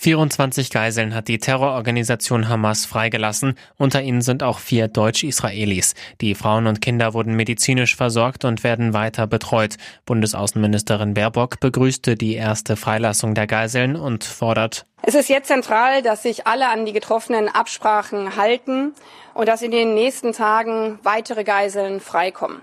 [0.00, 3.58] 24 Geiseln hat die Terrororganisation Hamas freigelassen.
[3.78, 5.94] Unter ihnen sind auch vier Deutsch-Israelis.
[6.20, 9.74] Die Frauen und Kinder wurden medizinisch versorgt und werden weiter betreut.
[10.06, 16.22] Bundesaußenministerin Baerbock begrüßte die erste Freilassung der Geiseln und fordert, es ist jetzt zentral, dass
[16.22, 18.92] sich alle an die getroffenen Absprachen halten
[19.34, 22.60] und dass in den nächsten Tagen weitere Geiseln freikommen.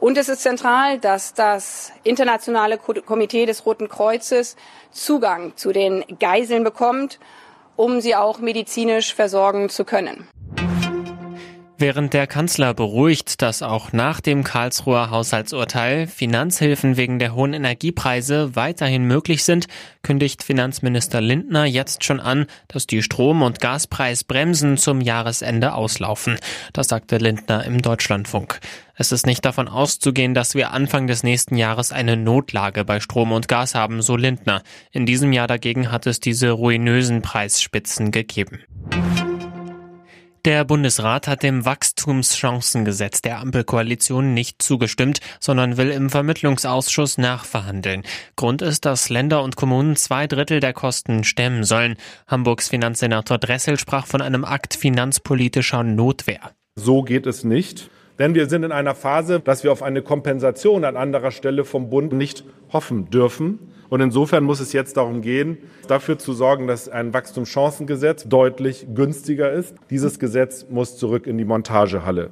[0.00, 4.54] Und es ist zentral, dass das Internationale Komitee des Roten Kreuzes
[4.92, 7.18] Zugang zu den Geiseln bekommt,
[7.74, 10.28] um sie auch medizinisch versorgen zu können.
[11.80, 18.56] Während der Kanzler beruhigt, dass auch nach dem Karlsruher Haushaltsurteil Finanzhilfen wegen der hohen Energiepreise
[18.56, 19.68] weiterhin möglich sind,
[20.02, 26.40] kündigt Finanzminister Lindner jetzt schon an, dass die Strom- und Gaspreisbremsen zum Jahresende auslaufen.
[26.72, 28.58] Das sagte Lindner im Deutschlandfunk.
[28.96, 33.30] Es ist nicht davon auszugehen, dass wir Anfang des nächsten Jahres eine Notlage bei Strom
[33.30, 34.64] und Gas haben, so Lindner.
[34.90, 38.64] In diesem Jahr dagegen hat es diese ruinösen Preisspitzen gegeben.
[40.44, 48.04] Der Bundesrat hat dem Wachstumschancengesetz der Ampelkoalition nicht zugestimmt, sondern will im Vermittlungsausschuss nachverhandeln.
[48.36, 51.96] Grund ist, dass Länder und Kommunen zwei Drittel der Kosten stemmen sollen.
[52.28, 56.52] Hamburgs Finanzsenator Dressel sprach von einem Akt finanzpolitischer Notwehr.
[56.76, 57.90] So geht es nicht.
[58.18, 61.90] Denn wir sind in einer Phase, dass wir auf eine Kompensation an anderer Stelle vom
[61.90, 63.67] Bund nicht hoffen dürfen.
[63.88, 69.52] Und insofern muss es jetzt darum gehen, dafür zu sorgen, dass ein Wachstumschancengesetz deutlich günstiger
[69.52, 69.74] ist.
[69.90, 72.30] Dieses Gesetz muss zurück in die Montagehalle.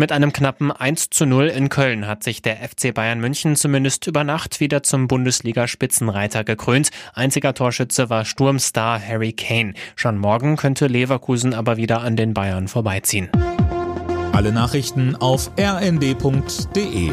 [0.00, 4.06] Mit einem knappen 1 zu 0 in Köln hat sich der FC Bayern München zumindest
[4.06, 6.90] über Nacht wieder zum Bundesliga-Spitzenreiter gekrönt.
[7.14, 9.74] Einziger Torschütze war Sturmstar Harry Kane.
[9.96, 13.28] Schon morgen könnte Leverkusen aber wieder an den Bayern vorbeiziehen.
[14.30, 17.10] Alle Nachrichten auf rnd.de